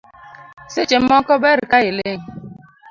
[0.73, 2.21] Seche moko ber ka iling